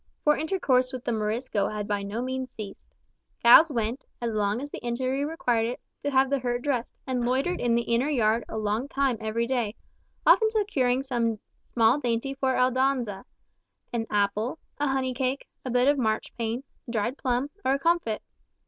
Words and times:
For 0.23 0.35
intercourse 0.35 0.91
with 0.91 1.03
the 1.03 1.11
Morisco 1.11 1.67
had 1.69 1.87
by 1.87 2.01
no 2.01 2.23
means 2.23 2.49
ceased. 2.49 2.87
Giles 3.45 3.71
went, 3.71 4.03
as 4.19 4.31
long 4.33 4.59
as 4.59 4.71
the 4.71 4.79
injury 4.79 5.23
required 5.23 5.67
it, 5.67 5.79
to 6.01 6.09
have 6.09 6.31
the 6.31 6.39
hurt 6.39 6.63
dressed, 6.63 6.95
and 7.05 7.23
loitered 7.23 7.61
in 7.61 7.75
the 7.75 7.83
Inner 7.83 8.09
Yard 8.09 8.43
a 8.49 8.57
long 8.57 8.87
time 8.87 9.15
every 9.19 9.45
day, 9.45 9.75
often 10.25 10.49
securing 10.49 11.03
some 11.03 11.37
small 11.65 11.99
dainty 11.99 12.33
for 12.33 12.55
Aldonza—an 12.57 14.07
apple, 14.09 14.57
a 14.79 14.87
honey 14.87 15.13
cake, 15.13 15.47
a 15.63 15.69
bit 15.69 15.87
of 15.87 15.99
marchpane, 15.99 16.63
a 16.87 16.91
dried 16.91 17.15
plum, 17.15 17.51
or 17.63 17.73
a 17.73 17.79
comfit. 17.79 18.23